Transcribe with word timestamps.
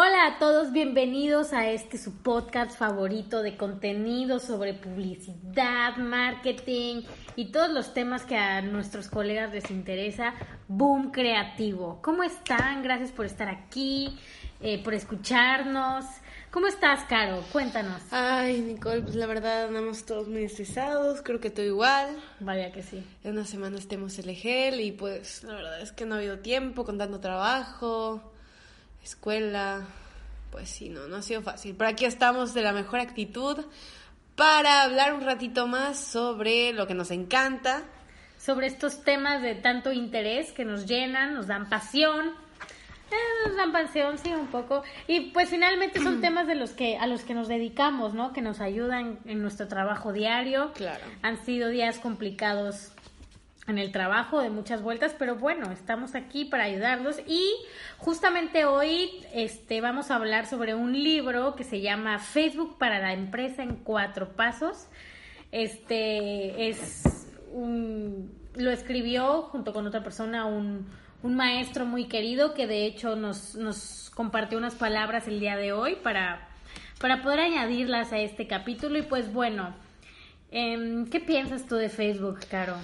Hola 0.00 0.26
a 0.26 0.38
todos, 0.38 0.70
bienvenidos 0.70 1.52
a 1.52 1.68
este 1.72 1.98
su 1.98 2.22
podcast 2.22 2.78
favorito 2.78 3.42
de 3.42 3.56
contenido 3.56 4.38
sobre 4.38 4.72
publicidad, 4.72 5.96
marketing 5.96 7.02
y 7.34 7.46
todos 7.46 7.70
los 7.70 7.94
temas 7.94 8.24
que 8.24 8.36
a 8.36 8.62
nuestros 8.62 9.08
colegas 9.08 9.52
les 9.52 9.72
interesa. 9.72 10.34
Boom 10.68 11.10
Creativo. 11.10 11.98
¿Cómo 12.00 12.22
están? 12.22 12.84
Gracias 12.84 13.10
por 13.10 13.26
estar 13.26 13.48
aquí, 13.48 14.16
eh, 14.60 14.80
por 14.84 14.94
escucharnos. 14.94 16.04
¿Cómo 16.52 16.68
estás, 16.68 17.02
Caro? 17.08 17.42
Cuéntanos. 17.50 18.00
Ay, 18.12 18.60
Nicole, 18.60 19.00
pues 19.00 19.16
la 19.16 19.26
verdad 19.26 19.64
andamos 19.64 20.06
todos 20.06 20.28
muy 20.28 20.44
estresados, 20.44 21.22
creo 21.22 21.40
que 21.40 21.50
tú 21.50 21.62
igual. 21.62 22.16
Vaya 22.38 22.70
que 22.70 22.84
sí. 22.84 23.04
En 23.24 23.32
una 23.32 23.44
semana 23.44 23.76
estemos 23.78 24.16
el 24.20 24.28
EGEL 24.28 24.80
y 24.80 24.92
pues 24.92 25.42
la 25.42 25.54
verdad 25.54 25.80
es 25.82 25.90
que 25.90 26.06
no 26.06 26.14
ha 26.14 26.18
habido 26.18 26.38
tiempo 26.38 26.84
con 26.84 26.98
tanto 26.98 27.18
trabajo, 27.18 28.32
escuela, 29.08 29.82
pues 30.50 30.68
sí, 30.68 30.88
no, 30.88 31.08
no 31.08 31.16
ha 31.16 31.22
sido 31.22 31.42
fácil. 31.42 31.74
Pero 31.76 31.90
aquí 31.90 32.04
estamos 32.04 32.54
de 32.54 32.62
la 32.62 32.72
mejor 32.72 33.00
actitud 33.00 33.64
para 34.36 34.82
hablar 34.82 35.14
un 35.14 35.22
ratito 35.22 35.66
más 35.66 35.98
sobre 35.98 36.72
lo 36.72 36.86
que 36.86 36.94
nos 36.94 37.10
encanta. 37.10 37.82
Sobre 38.38 38.68
estos 38.68 39.02
temas 39.02 39.42
de 39.42 39.54
tanto 39.56 39.92
interés 39.92 40.52
que 40.52 40.64
nos 40.64 40.86
llenan, 40.86 41.34
nos 41.34 41.48
dan 41.48 41.68
pasión 41.68 42.34
eh, 43.10 43.50
la 43.56 43.72
pasión, 43.72 44.18
sí, 44.18 44.30
un 44.32 44.48
poco. 44.48 44.82
Y 45.06 45.30
pues 45.30 45.48
finalmente 45.48 46.00
son 46.00 46.20
temas 46.20 46.46
de 46.46 46.54
los 46.54 46.72
que, 46.72 46.98
a 46.98 47.06
los 47.06 47.22
que 47.22 47.34
nos 47.34 47.48
dedicamos, 47.48 48.14
¿no? 48.14 48.32
Que 48.32 48.42
nos 48.42 48.60
ayudan 48.60 49.18
en 49.24 49.42
nuestro 49.42 49.68
trabajo 49.68 50.12
diario. 50.12 50.72
Claro. 50.74 51.04
Han 51.22 51.44
sido 51.44 51.68
días 51.68 51.98
complicados 51.98 52.92
en 53.68 53.78
el 53.78 53.92
trabajo 53.92 54.40
de 54.40 54.50
muchas 54.50 54.82
vueltas, 54.82 55.14
pero 55.18 55.36
bueno, 55.36 55.70
estamos 55.70 56.14
aquí 56.14 56.44
para 56.44 56.64
ayudarlos 56.64 57.20
y 57.26 57.54
justamente 57.98 58.64
hoy 58.64 59.10
este 59.32 59.80
vamos 59.80 60.10
a 60.10 60.16
hablar 60.16 60.46
sobre 60.46 60.74
un 60.74 60.92
libro 60.92 61.54
que 61.54 61.64
se 61.64 61.80
llama 61.80 62.18
Facebook 62.18 62.78
para 62.78 62.98
la 62.98 63.12
empresa 63.12 63.62
en 63.62 63.76
cuatro 63.76 64.30
pasos. 64.34 64.88
Este 65.52 66.68
es 66.68 67.30
un 67.52 68.36
lo 68.56 68.72
escribió 68.72 69.42
junto 69.42 69.72
con 69.72 69.86
otra 69.86 70.02
persona 70.02 70.46
un 70.46 70.88
un 71.22 71.34
maestro 71.34 71.84
muy 71.84 72.06
querido 72.06 72.54
que 72.54 72.66
de 72.66 72.86
hecho 72.86 73.16
nos, 73.16 73.54
nos 73.56 74.10
compartió 74.10 74.58
unas 74.58 74.74
palabras 74.74 75.26
el 75.26 75.40
día 75.40 75.56
de 75.56 75.72
hoy 75.72 75.96
para, 75.96 76.48
para 77.00 77.22
poder 77.22 77.40
añadirlas 77.40 78.12
a 78.12 78.18
este 78.18 78.46
capítulo. 78.46 78.98
Y 78.98 79.02
pues 79.02 79.32
bueno, 79.32 79.74
eh, 80.50 81.04
¿qué 81.10 81.20
piensas 81.20 81.66
tú 81.66 81.76
de 81.76 81.88
Facebook, 81.88 82.38
Caro? 82.50 82.76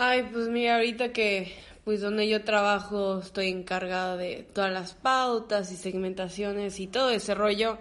Ay, 0.00 0.28
pues 0.32 0.46
mira, 0.48 0.76
ahorita 0.76 1.12
que 1.12 1.52
pues 1.84 2.00
donde 2.00 2.28
yo 2.28 2.44
trabajo 2.44 3.18
estoy 3.18 3.48
encargada 3.48 4.16
de 4.16 4.46
todas 4.54 4.72
las 4.72 4.94
pautas 4.94 5.72
y 5.72 5.76
segmentaciones 5.76 6.78
y 6.78 6.86
todo 6.86 7.10
ese 7.10 7.34
rollo. 7.34 7.78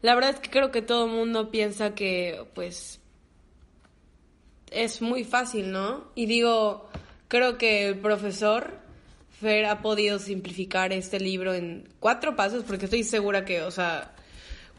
La 0.00 0.14
verdad 0.14 0.30
es 0.30 0.40
que 0.40 0.48
creo 0.48 0.70
que 0.70 0.80
todo 0.80 1.04
el 1.04 1.10
mundo 1.10 1.50
piensa 1.50 1.94
que 1.94 2.42
pues 2.54 3.00
es 4.70 5.02
muy 5.02 5.24
fácil, 5.24 5.70
¿no? 5.70 6.10
Y 6.14 6.24
digo, 6.24 6.88
creo 7.28 7.58
que 7.58 7.88
el 7.88 7.98
profesor 7.98 8.78
Fer 9.38 9.66
ha 9.66 9.82
podido 9.82 10.18
simplificar 10.18 10.94
este 10.94 11.20
libro 11.20 11.52
en 11.52 11.86
cuatro 12.00 12.34
pasos, 12.34 12.64
porque 12.64 12.86
estoy 12.86 13.04
segura 13.04 13.44
que, 13.44 13.60
o 13.60 13.70
sea, 13.70 14.14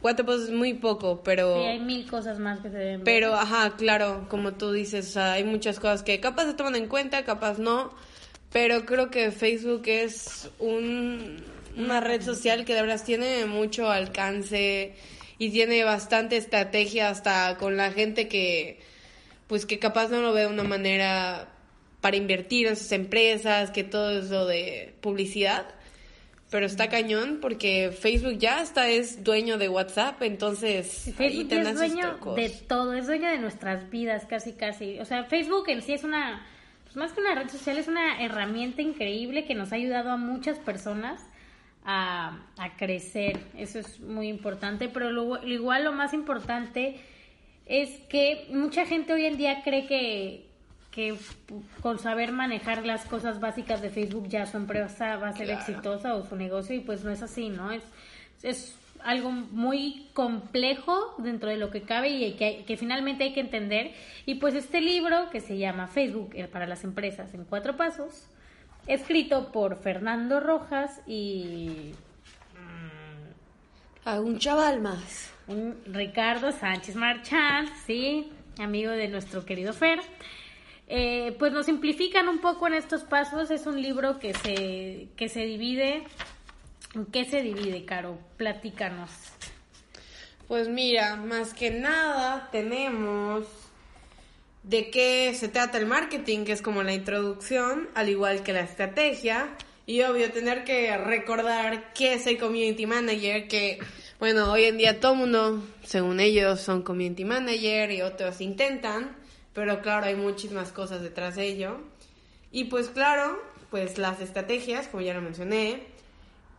cuatro 0.01 0.25
pasos 0.25 0.45
es 0.45 0.51
muy 0.51 0.73
poco, 0.73 1.21
pero... 1.23 1.55
Sí, 1.61 1.67
hay 1.67 1.79
mil 1.79 2.09
cosas 2.09 2.39
más 2.39 2.59
que 2.59 2.69
se 2.69 2.77
deben 2.77 3.03
Pero, 3.03 3.35
ajá, 3.35 3.75
claro, 3.77 4.27
como 4.29 4.53
tú 4.53 4.71
dices, 4.71 5.09
o 5.09 5.11
sea, 5.11 5.33
hay 5.33 5.43
muchas 5.43 5.79
cosas 5.79 6.03
que 6.03 6.19
capaz 6.19 6.45
se 6.45 6.53
toman 6.53 6.75
en 6.75 6.87
cuenta, 6.87 7.23
capaz 7.25 7.59
no, 7.59 7.93
pero 8.51 8.85
creo 8.85 9.09
que 9.09 9.31
Facebook 9.31 9.83
es 9.85 10.49
un, 10.59 11.43
una 11.77 11.99
red 11.99 12.21
social 12.21 12.65
que 12.65 12.75
de 12.75 12.81
verdad 12.81 13.01
tiene 13.03 13.45
mucho 13.45 13.89
alcance 13.89 14.95
y 15.37 15.49
tiene 15.51 15.83
bastante 15.83 16.37
estrategia 16.37 17.09
hasta 17.09 17.57
con 17.57 17.77
la 17.77 17.91
gente 17.91 18.27
que, 18.27 18.79
pues 19.47 19.65
que 19.65 19.79
capaz 19.79 20.09
no 20.09 20.21
lo 20.21 20.33
ve 20.33 20.41
de 20.41 20.47
una 20.47 20.63
manera 20.63 21.49
para 22.01 22.17
invertir 22.17 22.67
en 22.67 22.75
sus 22.75 22.91
empresas, 22.91 23.71
que 23.71 23.83
todo 23.83 24.19
eso 24.19 24.45
de 24.45 24.93
publicidad. 25.01 25.65
Pero 26.49 26.65
está 26.65 26.89
cañón 26.89 27.37
porque 27.41 27.91
Facebook 27.91 28.37
ya 28.39 28.61
está 28.61 28.89
es 28.89 29.23
dueño 29.23 29.59
de 29.59 29.69
WhatsApp, 29.69 30.21
entonces 30.23 31.13
Facebook 31.15 31.51
es 31.51 31.75
dueño 31.75 32.17
de 32.35 32.49
todo, 32.49 32.95
es 32.95 33.05
dueño 33.05 33.29
de 33.29 33.37
nuestras 33.37 33.89
vidas 33.91 34.25
casi 34.25 34.53
casi. 34.53 34.99
O 34.99 35.05
sea, 35.05 35.25
Facebook 35.25 35.69
en 35.69 35.83
sí 35.83 35.93
es 35.93 36.03
una, 36.03 36.43
pues 36.85 36.95
más 36.95 37.13
que 37.13 37.21
una 37.21 37.35
red 37.35 37.49
social, 37.49 37.77
es 37.77 37.87
una 37.87 38.23
herramienta 38.23 38.81
increíble 38.81 39.45
que 39.45 39.53
nos 39.53 39.71
ha 39.71 39.75
ayudado 39.75 40.09
a 40.09 40.17
muchas 40.17 40.57
personas 40.57 41.21
a, 41.85 42.39
a 42.57 42.75
crecer. 42.77 43.39
Eso 43.55 43.77
es 43.77 43.99
muy 43.99 44.27
importante, 44.27 44.89
pero 44.89 45.11
lo, 45.11 45.45
igual 45.45 45.83
lo 45.83 45.91
más 45.91 46.15
importante 46.15 46.99
es 47.67 47.91
que 48.09 48.47
mucha 48.49 48.87
gente 48.87 49.13
hoy 49.13 49.25
en 49.25 49.37
día 49.37 49.61
cree 49.63 49.85
que, 49.85 50.48
que 50.91 51.15
con 51.81 51.99
saber 51.99 52.31
manejar 52.31 52.85
las 52.85 53.05
cosas 53.05 53.39
básicas 53.39 53.81
de 53.81 53.89
Facebook 53.89 54.27
ya 54.27 54.45
su 54.45 54.57
empresa 54.57 55.17
va 55.17 55.29
a 55.29 55.33
ser 55.33 55.49
exitosa 55.51 56.15
o 56.15 56.25
su 56.25 56.35
negocio 56.35 56.75
y 56.75 56.79
pues 56.79 57.03
no 57.03 57.11
es 57.11 57.21
así, 57.21 57.49
¿no? 57.49 57.71
Es, 57.71 57.83
es 58.41 58.75
algo 59.03 59.31
muy 59.31 60.07
complejo 60.13 61.15
dentro 61.19 61.49
de 61.49 61.57
lo 61.57 61.69
que 61.69 61.83
cabe 61.83 62.09
y 62.09 62.33
que, 62.33 62.63
que 62.65 62.77
finalmente 62.77 63.23
hay 63.23 63.33
que 63.33 63.39
entender. 63.39 63.93
Y 64.25 64.35
pues 64.35 64.55
este 64.55 64.81
libro 64.81 65.29
que 65.29 65.41
se 65.41 65.57
llama 65.57 65.87
Facebook 65.87 66.31
eh, 66.33 66.47
para 66.47 66.65
las 66.65 66.83
empresas 66.83 67.33
en 67.33 67.45
cuatro 67.45 67.77
pasos, 67.77 68.27
escrito 68.87 69.51
por 69.51 69.77
Fernando 69.77 70.39
Rojas 70.39 71.01
y... 71.07 71.93
A 74.05 74.19
un 74.19 74.39
chaval 74.39 74.81
más. 74.81 75.31
Un 75.47 75.77
Ricardo 75.85 76.51
Sánchez 76.51 76.95
Marchand, 76.95 77.69
sí, 77.85 78.31
amigo 78.57 78.91
de 78.91 79.07
nuestro 79.07 79.45
querido 79.45 79.73
Fer. 79.73 79.99
Eh, 80.91 81.35
pues 81.37 81.53
nos 81.53 81.67
simplifican 81.67 82.27
un 82.27 82.39
poco 82.39 82.67
en 82.67 82.73
estos 82.73 83.03
pasos. 83.03 83.51
Es 83.51 83.67
un 83.67 83.79
libro 83.79 84.19
que 84.19 84.33
se, 84.33 85.09
que 85.15 85.29
se 85.29 85.45
divide. 85.45 86.03
¿En 86.95 87.05
qué 87.05 87.25
se 87.25 87.43
divide, 87.43 87.85
Caro? 87.85 88.17
Platícanos. 88.37 89.11
Pues 90.47 90.67
mira, 90.67 91.15
más 91.15 91.53
que 91.53 91.69
nada 91.69 92.49
tenemos 92.51 93.45
de 94.63 94.89
qué 94.89 95.31
se 95.35 95.47
trata 95.47 95.77
el 95.77 95.85
marketing, 95.85 96.43
que 96.43 96.53
es 96.53 96.63
como 96.63 96.81
la 96.81 96.93
introducción, 96.93 97.87
al 97.93 98.09
igual 98.09 98.41
que 98.41 98.53
la 98.53 98.61
estrategia. 98.61 99.55
Y 99.85 100.01
obvio, 100.01 100.31
tener 100.31 100.63
que 100.63 100.97
recordar 100.97 101.93
qué 101.93 102.13
es 102.13 102.25
el 102.25 102.39
community 102.39 102.87
manager, 102.87 103.47
que 103.47 103.79
bueno, 104.19 104.51
hoy 104.51 104.65
en 104.65 104.77
día 104.77 104.99
todo 104.99 105.13
mundo, 105.13 105.63
según 105.83 106.19
ellos, 106.19 106.61
son 106.61 106.81
community 106.81 107.25
manager 107.25 107.91
y 107.91 108.01
otros 108.01 108.41
intentan 108.41 109.18
pero 109.53 109.81
claro, 109.81 110.05
hay 110.05 110.15
muchísimas 110.15 110.71
cosas 110.71 111.01
detrás 111.01 111.35
de 111.35 111.47
ello. 111.47 111.77
Y 112.51 112.65
pues 112.65 112.89
claro, 112.89 113.39
pues 113.69 113.97
las 113.97 114.21
estrategias, 114.21 114.87
como 114.87 115.01
ya 115.01 115.13
lo 115.13 115.21
mencioné, 115.21 115.83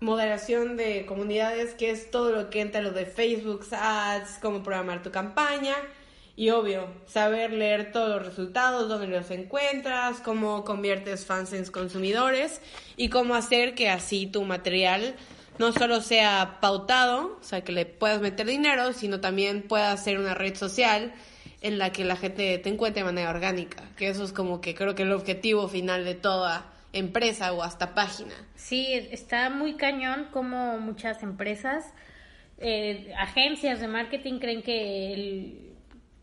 moderación 0.01 0.77
de 0.77 1.05
comunidades, 1.07 1.75
que 1.75 1.91
es 1.91 2.11
todo 2.11 2.33
lo 2.33 2.51
que 2.51 2.61
entra 2.61 2.81
lo 2.81 2.93
de 2.93 3.07
Facebook 3.07 3.67
Ads, 3.73 4.39
cómo 4.41 4.63
programar 4.63 5.03
tu 5.03 5.11
campaña. 5.11 5.75
Y 6.37 6.51
obvio, 6.51 6.87
saber 7.07 7.53
leer 7.53 7.93
todos 7.93 8.09
los 8.09 8.25
resultados, 8.25 8.89
dónde 8.89 9.09
los 9.09 9.31
encuentras, 9.31 10.21
cómo 10.21 10.65
conviertes 10.65 11.27
fans 11.27 11.53
en 11.53 11.67
consumidores 11.67 12.63
y 12.97 13.11
cómo 13.11 13.35
hacer 13.35 13.75
que 13.75 13.91
así 13.91 14.27
tu 14.27 14.43
material 14.45 15.17
no 15.59 15.73
solo 15.73 16.01
sea 16.01 16.59
pautado, 16.63 17.37
o 17.39 17.45
sea, 17.45 17.63
que 17.63 17.73
le 17.73 17.85
puedas 17.85 18.23
meter 18.23 18.47
dinero, 18.47 18.95
sino 18.95 19.21
también 19.21 19.63
pueda 19.63 19.95
ser 19.99 20.19
una 20.19 20.33
red 20.33 20.57
social 20.57 21.13
en 21.61 21.79
la 21.79 21.93
que 21.93 22.05
la 22.05 22.17
gente 22.17 22.59
te 22.59 22.69
encuentre 22.69 23.03
de 23.03 23.07
manera 23.07 23.31
orgánica, 23.31 23.83
que 23.97 24.09
eso 24.09 24.25
es 24.25 24.33
como 24.33 24.61
que 24.61 24.75
creo 24.75 24.95
que 24.95 25.03
el 25.03 25.13
objetivo 25.13 25.69
final 25.69 26.05
de 26.05 26.15
toda 26.15 26.67
empresa 26.93 27.53
o 27.53 27.63
hasta 27.63 27.95
página. 27.95 28.35
Sí, 28.55 28.87
está 28.93 29.51
muy 29.51 29.75
cañón 29.75 30.29
como 30.33 30.79
muchas 30.79 31.23
empresas, 31.23 31.93
eh, 32.59 33.13
agencias 33.17 33.81
de 33.81 33.89
marketing 33.89 34.39
creen 34.39 34.63
que 34.63 35.15
el, 35.15 35.71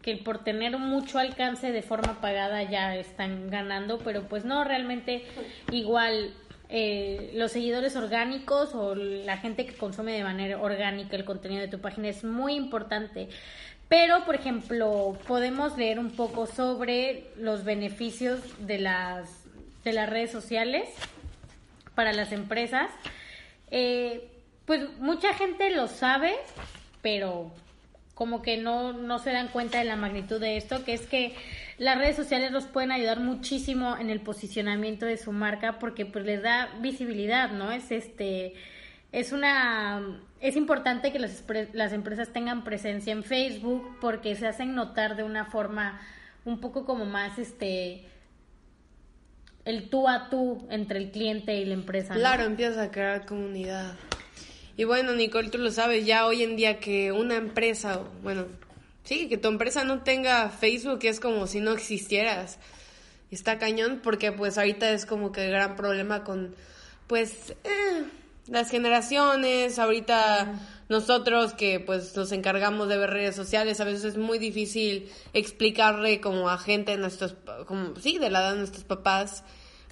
que 0.02 0.18
por 0.18 0.44
tener 0.44 0.78
mucho 0.78 1.20
alcance 1.20 1.72
de 1.72 1.82
forma 1.82 2.22
pagada 2.22 2.64
ya 2.64 2.96
están 2.96 3.50
ganando, 3.50 4.00
pero 4.00 4.28
pues 4.28 4.46
no, 4.46 4.64
realmente 4.64 5.24
igual 5.72 6.34
eh, 6.70 7.32
los 7.34 7.54
seguidores 7.54 7.96
orgánicos 7.96 8.76
o 8.76 8.94
la 8.94 9.38
gente 9.38 9.66
que 9.66 9.74
consume 9.74 10.12
de 10.14 10.24
manera 10.24 10.62
orgánica 10.62 11.16
el 11.16 11.26
contenido 11.26 11.62
de 11.62 11.68
tu 11.68 11.80
página 11.80 12.10
es 12.10 12.24
muy 12.24 12.56
importante. 12.56 13.30
Pero, 13.90 14.26
por 14.26 14.36
ejemplo, 14.36 15.18
podemos 15.28 15.78
leer 15.78 16.00
un 16.00 16.12
poco 16.12 16.46
sobre 16.46 17.32
los 17.38 17.64
beneficios 17.64 18.40
de 18.60 18.80
las, 18.80 19.30
de 19.84 19.94
las 19.94 20.10
redes 20.10 20.32
sociales 20.32 20.90
para 21.96 22.12
las 22.12 22.32
empresas. 22.32 22.90
Eh, 23.72 24.30
pues 24.66 24.98
mucha 25.00 25.34
gente 25.34 25.70
lo 25.70 25.88
sabe, 25.88 26.36
pero 27.02 27.52
como 28.14 28.42
que 28.42 28.58
no, 28.58 28.94
no 28.94 29.20
se 29.20 29.32
dan 29.32 29.48
cuenta 29.48 29.78
de 29.78 29.86
la 29.86 29.96
magnitud 29.96 30.40
de 30.42 30.58
esto, 30.58 30.84
que 30.84 30.94
es 30.94 31.06
que 31.06 31.36
las 31.78 31.98
redes 31.98 32.16
sociales 32.16 32.52
los 32.52 32.66
pueden 32.66 32.92
ayudar 32.92 33.20
muchísimo 33.20 33.96
en 33.96 34.10
el 34.10 34.20
posicionamiento 34.20 35.06
de 35.06 35.18
su 35.18 35.32
marca 35.32 35.80
porque 35.80 36.06
pues 36.06 36.26
les 36.26 36.42
da 36.42 36.70
visibilidad, 36.82 37.52
¿no? 37.52 37.72
Es 37.72 37.92
este 37.92 38.56
es 39.12 39.32
una 39.32 40.22
es 40.40 40.56
importante 40.56 41.12
que 41.12 41.20
las, 41.20 41.44
las 41.74 41.94
empresas 41.94 42.32
tengan 42.32 42.64
presencia 42.64 43.12
en 43.12 43.24
Facebook 43.24 43.98
porque 44.00 44.36
se 44.36 44.48
hacen 44.48 44.76
notar 44.76 45.16
de 45.16 45.24
una 45.24 45.46
forma 45.46 46.00
un 46.46 46.60
poco 46.60 46.86
como 46.86 47.06
más 47.06 47.40
este 47.40 48.06
el 49.66 49.90
tú 49.90 50.08
a 50.08 50.30
tú 50.30 50.66
entre 50.70 51.00
el 51.00 51.12
cliente 51.12 51.56
y 51.56 51.66
la 51.66 51.74
empresa. 51.74 52.14
Claro, 52.14 52.46
empiezas 52.46 52.78
a 52.78 52.90
crear 52.90 53.26
comunidad. 53.26 53.96
Y 54.78 54.86
bueno, 54.86 55.14
Nicole, 55.14 55.50
tú 55.50 55.58
lo 55.58 55.72
sabes, 55.72 56.06
ya 56.06 56.26
hoy 56.26 56.44
en 56.44 56.56
día 56.56 56.80
que 56.80 57.12
una 57.12 57.36
empresa, 57.36 58.02
bueno, 58.24 58.46
sí, 59.04 59.28
que 59.28 59.38
tu 59.38 59.50
empresa 59.50 59.84
no 59.84 60.04
tenga 60.04 60.50
Facebook 60.50 61.00
es 61.02 61.20
como 61.20 61.48
si 61.48 61.60
no 61.60 61.74
existieras. 61.74 62.60
Está 63.30 63.60
cañón 63.60 64.00
porque 64.02 64.32
pues 64.32 64.58
ahorita 64.58 64.92
es 64.92 65.06
como 65.06 65.34
que 65.34 65.46
el 65.46 65.52
gran 65.52 65.76
problema 65.76 66.24
con 66.24 66.56
pues 67.08 67.54
eh, 67.66 68.06
las 68.48 68.70
generaciones, 68.70 69.80
ahorita 69.80 70.60
nosotros 70.90 71.54
que 71.54 71.80
pues 71.80 72.16
nos 72.16 72.32
encargamos 72.32 72.88
de 72.88 72.98
ver 72.98 73.10
redes 73.10 73.36
sociales, 73.36 73.80
a 73.80 73.84
veces 73.84 74.06
es 74.06 74.18
muy 74.18 74.40
difícil 74.40 75.10
explicarle 75.34 76.22
como 76.22 76.50
a 76.50 76.58
gente 76.58 76.92
de 76.92 76.98
nuestros, 76.98 77.36
como 77.66 77.96
sí, 77.98 78.18
de 78.18 78.30
la 78.30 78.40
edad 78.40 78.52
de 78.54 78.60
nuestros 78.60 78.84
papás, 78.84 79.44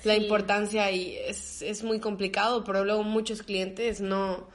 la 0.04 0.16
importancia 0.16 0.92
y 0.92 1.18
es, 1.18 1.62
es 1.62 1.84
muy 1.84 2.00
complicado, 2.00 2.64
pero 2.64 2.86
luego 2.86 3.04
muchos 3.04 3.42
clientes 3.42 4.02
no, 4.02 4.48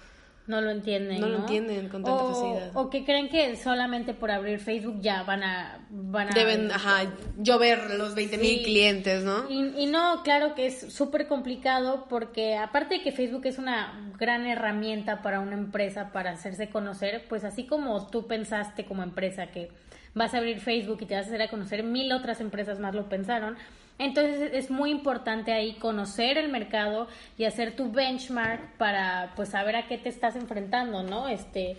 no 0.50 0.60
lo 0.60 0.70
entienden. 0.70 1.20
No, 1.20 1.28
lo 1.28 1.38
entienden 1.38 1.88
con 1.88 2.02
tanta 2.02 2.24
o, 2.24 2.34
facilidad. 2.34 2.70
O 2.74 2.90
que 2.90 3.04
creen 3.04 3.28
que 3.28 3.56
solamente 3.56 4.14
por 4.14 4.32
abrir 4.32 4.58
Facebook 4.58 5.00
ya 5.00 5.22
van 5.22 5.44
a... 5.44 5.86
Van 5.88 6.28
a 6.28 6.30
Deben, 6.32 6.72
ajá, 6.72 7.12
llover 7.38 7.94
los 7.94 8.16
20 8.16 8.36
mil 8.38 8.62
clientes, 8.62 9.22
¿no? 9.22 9.48
Y, 9.48 9.84
y, 9.84 9.86
no, 9.86 10.22
claro 10.24 10.56
que 10.56 10.66
es 10.66 10.92
súper 10.92 11.28
complicado 11.28 12.06
porque 12.08 12.56
aparte 12.56 12.96
de 12.96 13.02
que 13.02 13.12
Facebook 13.12 13.46
es 13.46 13.58
una 13.58 14.12
gran 14.18 14.44
herramienta 14.46 15.22
para 15.22 15.38
una 15.38 15.54
empresa 15.54 16.10
para 16.12 16.32
hacerse 16.32 16.68
conocer, 16.68 17.24
pues 17.28 17.44
así 17.44 17.64
como 17.64 18.08
tú 18.08 18.26
pensaste 18.26 18.84
como 18.84 19.04
empresa 19.04 19.46
que 19.46 19.70
vas 20.14 20.34
a 20.34 20.38
abrir 20.38 20.58
Facebook 20.58 20.98
y 21.02 21.06
te 21.06 21.14
vas 21.14 21.26
a 21.26 21.28
hacer 21.28 21.42
a 21.42 21.48
conocer, 21.48 21.84
mil 21.84 22.12
otras 22.12 22.40
empresas 22.40 22.80
más 22.80 22.94
lo 22.94 23.08
pensaron 23.08 23.56
entonces 24.00 24.50
es 24.54 24.70
muy 24.70 24.90
importante 24.90 25.52
ahí 25.52 25.74
conocer 25.74 26.38
el 26.38 26.48
mercado 26.48 27.06
y 27.38 27.44
hacer 27.44 27.76
tu 27.76 27.92
benchmark 27.92 28.76
para 28.78 29.32
pues 29.36 29.50
saber 29.50 29.76
a 29.76 29.86
qué 29.86 29.98
te 29.98 30.08
estás 30.08 30.36
enfrentando, 30.36 31.02
¿no? 31.02 31.28
Este, 31.28 31.76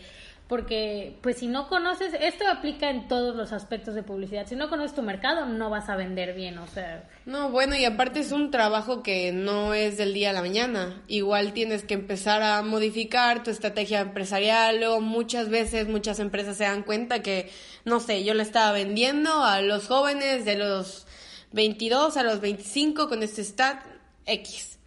porque 0.47 1.18
pues 1.21 1.38
si 1.38 1.47
no 1.47 1.68
conoces, 1.68 2.13
esto 2.19 2.45
aplica 2.47 2.89
en 2.89 3.07
todos 3.07 3.35
los 3.35 3.53
aspectos 3.53 3.95
de 3.95 4.03
publicidad, 4.03 4.45
si 4.45 4.56
no 4.56 4.69
conoces 4.69 4.94
tu 4.94 5.01
mercado 5.01 5.45
no 5.45 5.69
vas 5.69 5.89
a 5.89 5.95
vender 5.95 6.35
bien, 6.35 6.57
o 6.57 6.68
sea... 6.68 7.09
No, 7.25 7.50
bueno, 7.50 7.75
y 7.75 7.85
aparte 7.85 8.19
es 8.19 8.31
un 8.31 8.51
trabajo 8.51 9.01
que 9.01 9.31
no 9.31 9.73
es 9.73 9.97
del 9.97 10.13
día 10.13 10.29
a 10.31 10.33
la 10.33 10.41
mañana, 10.41 11.01
igual 11.07 11.53
tienes 11.53 11.83
que 11.83 11.94
empezar 11.94 12.44
a 12.44 12.62
modificar 12.63 13.44
tu 13.44 13.50
estrategia 13.50 14.01
empresarial. 14.01 14.83
O 14.83 15.00
muchas 15.00 15.50
veces 15.50 15.88
muchas 15.88 16.19
empresas 16.19 16.57
se 16.57 16.65
dan 16.65 16.83
cuenta 16.83 17.21
que, 17.21 17.50
no 17.85 18.00
sé, 18.00 18.23
yo 18.23 18.33
le 18.33 18.44
estaba 18.44 18.73
vendiendo 18.73 19.44
a 19.44 19.62
los 19.62 19.88
jóvenes 19.88 20.44
de 20.44 20.57
los 20.57 21.07
22 21.51 22.18
a 22.18 22.24
los 22.24 22.42
25 22.42 23.09
con 23.09 23.24
este 23.24 23.44
stat 23.44 23.83
X. 24.25 24.80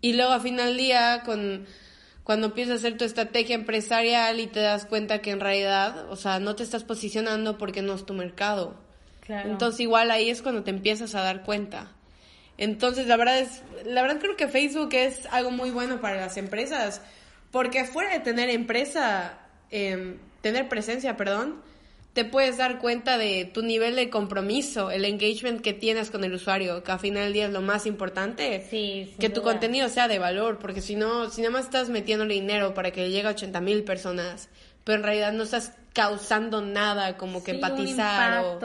Y 0.00 0.14
luego 0.14 0.32
a 0.32 0.40
final 0.40 0.76
día, 0.76 1.22
con, 1.24 1.66
cuando 2.24 2.48
empiezas 2.48 2.74
a 2.74 2.76
hacer 2.76 2.96
tu 2.96 3.04
estrategia 3.04 3.54
empresarial 3.54 4.40
y 4.40 4.46
te 4.46 4.60
das 4.60 4.86
cuenta 4.86 5.20
que 5.22 5.30
en 5.30 5.40
realidad, 5.40 6.10
o 6.10 6.16
sea, 6.16 6.40
no 6.40 6.56
te 6.56 6.62
estás 6.62 6.84
posicionando 6.84 7.58
porque 7.58 7.82
no 7.82 7.94
es 7.94 8.04
tu 8.04 8.14
mercado. 8.14 8.76
Entonces 9.28 9.80
igual 9.80 10.10
ahí 10.10 10.30
es 10.30 10.42
cuando 10.42 10.62
te 10.64 10.70
empiezas 10.70 11.14
a 11.14 11.22
dar 11.22 11.42
cuenta. 11.44 11.92
Entonces 12.58 13.06
la 13.06 13.16
verdad 13.16 13.38
es, 13.38 13.62
la 13.84 14.02
verdad 14.02 14.18
creo 14.20 14.36
que 14.36 14.48
Facebook 14.48 14.90
es 14.92 15.26
algo 15.26 15.50
muy 15.50 15.70
bueno 15.70 16.00
para 16.00 16.16
las 16.16 16.36
empresas, 16.36 17.00
porque 17.50 17.84
fuera 17.84 18.12
de 18.12 18.20
tener 18.20 18.50
empresa, 18.50 19.38
eh, 19.70 20.16
tener 20.42 20.68
presencia, 20.68 21.16
perdón, 21.16 21.62
te 22.12 22.24
puedes 22.24 22.58
dar 22.58 22.78
cuenta 22.78 23.16
de 23.16 23.46
tu 23.46 23.62
nivel 23.62 23.96
de 23.96 24.10
compromiso, 24.10 24.90
el 24.90 25.04
engagement 25.04 25.62
que 25.62 25.72
tienes 25.72 26.10
con 26.10 26.24
el 26.24 26.34
usuario, 26.34 26.82
que 26.82 26.92
al 26.92 26.98
final 26.98 27.24
del 27.24 27.32
día 27.32 27.46
es 27.46 27.52
lo 27.52 27.62
más 27.62 27.86
importante. 27.86 28.66
Sí, 28.68 29.14
que 29.18 29.30
tu 29.30 29.42
contenido 29.42 29.88
sea 29.88 30.08
de 30.08 30.18
valor, 30.18 30.58
porque 30.58 30.82
si 30.82 30.94
no, 30.94 31.30
si 31.30 31.40
nada 31.40 31.52
más 31.52 31.64
estás 31.64 31.88
metiéndole 31.88 32.34
dinero 32.34 32.74
para 32.74 32.90
que 32.90 33.10
llegue 33.10 33.28
a 33.28 33.30
80 33.30 33.60
mil 33.62 33.84
personas, 33.84 34.50
pero 34.84 34.98
en 34.98 35.04
realidad 35.04 35.32
no 35.32 35.44
estás 35.44 35.72
causando 35.92 36.62
nada 36.62 37.16
como 37.18 37.44
que 37.44 37.52
empatizar 37.52 38.44
o 38.44 38.58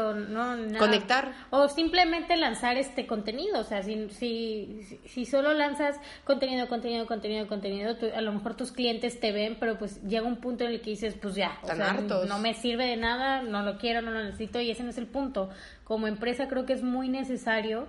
conectar. 0.78 1.34
O 1.50 1.68
simplemente 1.68 2.38
lanzar 2.38 2.78
este 2.78 3.06
contenido 3.06 3.60
o 3.60 3.64
sea 3.64 3.84
si, 3.84 4.10
si, 4.10 5.00
si 5.06 5.26
solo 5.26 5.54
lanzas 5.54 5.98
contenido 6.24 6.68
contenido 6.68 7.06
contenido 7.06 7.48
contenido 7.48 7.96
a 8.16 8.22
lo 8.22 8.32
mejor 8.32 8.56
tus 8.56 8.72
clientes 8.72 9.20
te 9.20 9.32
ven 9.32 9.58
pero 9.60 9.78
pues 9.78 10.02
llega 10.04 10.26
un 10.26 10.38
punto 10.38 10.64
en 10.64 10.72
el 10.72 10.82
que 10.82 10.92
dices 10.92 11.16
pues 11.22 11.36
ya 11.36 11.58
o 11.64 11.68
sea, 11.68 11.94
no 12.28 12.40
me 12.40 12.54
sirve 12.54 12.86
de 12.86 12.98
nada 12.98 13.42
no 13.42 13.62
lo 13.64 13.78
quiero 13.78 14.02
no 14.02 14.12
lo 14.12 14.24
necesito 14.24 14.62
y 14.62 14.72
ese 14.72 14.84
no 14.84 14.90
es 14.90 14.98
el 14.98 15.08
punto. 15.08 15.50
Como 15.84 16.08
empresa 16.08 16.48
creo 16.48 16.66
que 16.66 16.74
es 16.74 16.84
muy 16.84 17.10
necesario 17.10 17.88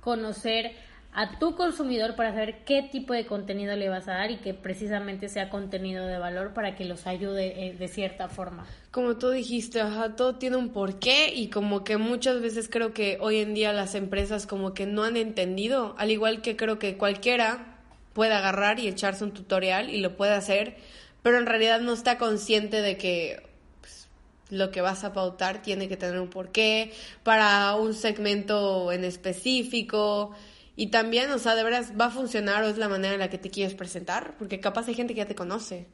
conocer 0.00 0.72
a 1.16 1.38
tu 1.38 1.56
consumidor 1.56 2.14
para 2.14 2.30
saber 2.32 2.62
qué 2.66 2.82
tipo 2.82 3.14
de 3.14 3.24
contenido 3.24 3.74
le 3.74 3.88
vas 3.88 4.06
a 4.06 4.12
dar 4.12 4.30
y 4.30 4.36
que 4.36 4.52
precisamente 4.52 5.30
sea 5.30 5.48
contenido 5.48 6.06
de 6.06 6.18
valor 6.18 6.52
para 6.52 6.76
que 6.76 6.84
los 6.84 7.06
ayude 7.06 7.68
eh, 7.68 7.72
de 7.72 7.88
cierta 7.88 8.28
forma. 8.28 8.66
Como 8.90 9.16
tú 9.16 9.30
dijiste, 9.30 9.80
todo 10.14 10.34
tiene 10.34 10.58
un 10.58 10.68
porqué 10.68 11.32
y 11.34 11.48
como 11.48 11.84
que 11.84 11.96
muchas 11.96 12.42
veces 12.42 12.68
creo 12.70 12.92
que 12.92 13.16
hoy 13.18 13.38
en 13.38 13.54
día 13.54 13.72
las 13.72 13.94
empresas 13.94 14.46
como 14.46 14.74
que 14.74 14.84
no 14.84 15.04
han 15.04 15.16
entendido, 15.16 15.94
al 15.96 16.10
igual 16.10 16.42
que 16.42 16.54
creo 16.54 16.78
que 16.78 16.98
cualquiera 16.98 17.78
puede 18.12 18.34
agarrar 18.34 18.78
y 18.78 18.86
echarse 18.86 19.24
un 19.24 19.32
tutorial 19.32 19.88
y 19.88 20.02
lo 20.02 20.18
puede 20.18 20.34
hacer, 20.34 20.76
pero 21.22 21.38
en 21.38 21.46
realidad 21.46 21.80
no 21.80 21.94
está 21.94 22.18
consciente 22.18 22.82
de 22.82 22.98
que 22.98 23.42
pues, 23.80 24.06
lo 24.50 24.70
que 24.70 24.82
vas 24.82 25.02
a 25.02 25.14
pautar 25.14 25.62
tiene 25.62 25.88
que 25.88 25.96
tener 25.96 26.20
un 26.20 26.28
porqué 26.28 26.92
para 27.22 27.74
un 27.76 27.94
segmento 27.94 28.92
en 28.92 29.02
específico 29.02 30.34
y 30.76 30.88
también, 30.88 31.30
o 31.30 31.38
sea, 31.38 31.54
de 31.54 31.64
veras 31.64 31.94
va 31.98 32.06
a 32.06 32.10
funcionar 32.10 32.62
o 32.62 32.68
es 32.68 32.76
la 32.76 32.88
manera 32.88 33.14
en 33.14 33.20
la 33.20 33.30
que 33.30 33.38
te 33.38 33.50
quieres 33.50 33.74
presentar, 33.74 34.34
porque 34.38 34.60
capaz 34.60 34.86
hay 34.88 34.94
gente 34.94 35.14
que 35.14 35.18
ya 35.18 35.26
te 35.26 35.34
conoce, 35.34 35.86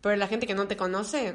pero 0.00 0.16
la 0.16 0.26
gente 0.26 0.46
que 0.46 0.54
no 0.54 0.66
te 0.66 0.76
conoce, 0.76 1.34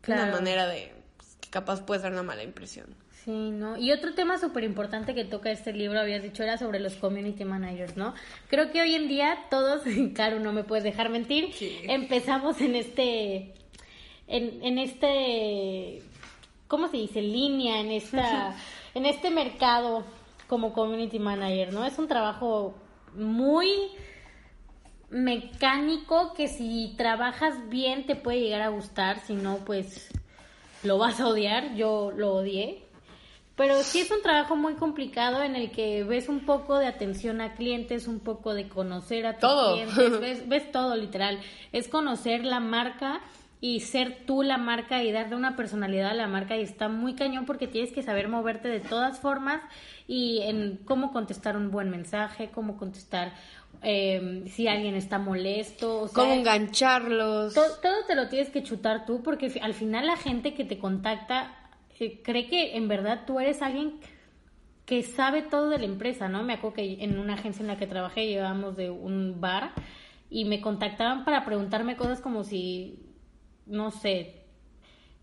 claro. 0.00 0.22
una 0.22 0.32
manera 0.32 0.66
de 0.66 0.94
pues, 1.18 1.36
que 1.38 1.50
capaz 1.50 1.82
puedes 1.82 2.02
dar 2.02 2.12
una 2.12 2.22
mala 2.22 2.42
impresión. 2.42 2.86
Sí, 3.24 3.50
¿no? 3.50 3.76
Y 3.76 3.92
otro 3.92 4.14
tema 4.14 4.38
súper 4.38 4.64
importante 4.64 5.14
que 5.14 5.24
toca 5.24 5.50
este 5.50 5.72
libro, 5.72 6.00
habías 6.00 6.22
dicho, 6.22 6.42
era 6.42 6.56
sobre 6.56 6.80
los 6.80 6.94
community 6.94 7.44
managers, 7.44 7.96
¿no? 7.96 8.14
Creo 8.48 8.72
que 8.72 8.80
hoy 8.80 8.94
en 8.94 9.06
día 9.06 9.38
todos, 9.50 9.82
claro, 10.14 10.40
no 10.40 10.52
me 10.52 10.64
puedes 10.64 10.84
dejar 10.84 11.10
mentir, 11.10 11.50
empezamos 11.82 12.60
en 12.62 12.74
este, 12.74 13.52
en, 14.28 14.64
en 14.64 14.78
este, 14.78 16.02
¿cómo 16.68 16.88
se 16.88 16.96
dice? 16.96 17.20
Línea, 17.20 17.80
en 17.80 17.90
esta, 17.90 18.56
en 18.94 19.04
este 19.04 19.30
mercado 19.30 20.04
como 20.46 20.72
community 20.72 21.18
manager, 21.18 21.72
¿no? 21.72 21.84
Es 21.84 21.98
un 21.98 22.08
trabajo 22.08 22.74
muy 23.14 23.68
mecánico 25.10 26.32
que 26.34 26.48
si 26.48 26.94
trabajas 26.96 27.68
bien 27.68 28.06
te 28.06 28.16
puede 28.16 28.40
llegar 28.40 28.62
a 28.62 28.68
gustar, 28.68 29.20
si 29.20 29.34
no, 29.34 29.58
pues 29.58 30.10
lo 30.82 30.98
vas 30.98 31.20
a 31.20 31.28
odiar, 31.28 31.74
yo 31.74 32.12
lo 32.16 32.34
odié. 32.34 32.82
Pero 33.54 33.82
sí 33.82 34.00
es 34.00 34.10
un 34.10 34.22
trabajo 34.22 34.56
muy 34.56 34.74
complicado 34.74 35.42
en 35.42 35.56
el 35.56 35.70
que 35.70 36.04
ves 36.04 36.30
un 36.30 36.40
poco 36.46 36.78
de 36.78 36.86
atención 36.86 37.42
a 37.42 37.54
clientes, 37.54 38.08
un 38.08 38.18
poco 38.18 38.54
de 38.54 38.68
conocer 38.68 39.26
a 39.26 39.38
tus 39.38 39.50
clientes, 39.72 40.20
ves, 40.20 40.48
ves 40.48 40.72
todo 40.72 40.96
literal. 40.96 41.38
Es 41.70 41.88
conocer 41.88 42.44
la 42.44 42.60
marca 42.60 43.20
y 43.64 43.78
ser 43.78 44.26
tú 44.26 44.42
la 44.42 44.58
marca 44.58 45.04
y 45.04 45.12
darle 45.12 45.36
una 45.36 45.54
personalidad 45.54 46.10
a 46.10 46.14
la 46.14 46.26
marca 46.26 46.56
y 46.56 46.62
está 46.62 46.88
muy 46.88 47.14
cañón 47.14 47.46
porque 47.46 47.68
tienes 47.68 47.92
que 47.92 48.02
saber 48.02 48.26
moverte 48.26 48.66
de 48.66 48.80
todas 48.80 49.20
formas 49.20 49.62
y 50.08 50.40
en 50.42 50.80
cómo 50.84 51.12
contestar 51.12 51.56
un 51.56 51.70
buen 51.70 51.88
mensaje, 51.88 52.50
cómo 52.52 52.76
contestar 52.76 53.32
eh, 53.84 54.42
si 54.48 54.66
alguien 54.66 54.96
está 54.96 55.20
molesto, 55.20 56.02
o 56.02 56.08
cómo 56.08 56.32
engancharlos. 56.32 57.54
todo 57.54 58.04
te 58.08 58.16
lo 58.16 58.28
tienes 58.28 58.50
que 58.50 58.64
chutar 58.64 59.06
tú 59.06 59.22
porque 59.22 59.60
al 59.62 59.74
final 59.74 60.06
la 60.06 60.16
gente 60.16 60.54
que 60.54 60.64
te 60.64 60.78
contacta 60.78 61.54
eh, 62.00 62.20
cree 62.24 62.48
que 62.48 62.76
en 62.76 62.88
verdad 62.88 63.20
tú 63.28 63.38
eres 63.38 63.62
alguien 63.62 64.00
que 64.86 65.04
sabe 65.04 65.42
todo 65.42 65.68
de 65.68 65.78
la 65.78 65.84
empresa, 65.84 66.28
¿no? 66.28 66.42
Me 66.42 66.54
acuerdo 66.54 66.74
que 66.74 67.04
en 67.04 67.16
una 67.16 67.34
agencia 67.34 67.62
en 67.62 67.68
la 67.68 67.78
que 67.78 67.86
trabajé 67.86 68.26
llevábamos 68.26 68.76
de 68.76 68.90
un 68.90 69.40
bar 69.40 69.70
y 70.30 70.46
me 70.46 70.60
contactaban 70.60 71.24
para 71.24 71.44
preguntarme 71.44 71.94
cosas 71.94 72.20
como 72.20 72.42
si 72.42 73.11
no 73.66 73.90
sé, 73.90 74.42